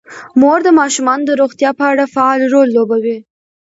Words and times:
مور 0.39 0.59
د 0.65 0.69
ماشومانو 0.79 1.23
د 1.27 1.31
روغتیا 1.41 1.69
په 1.79 1.83
اړه 1.91 2.11
فعال 2.15 2.41
رول 2.53 2.67
لوبوي. 2.77 3.17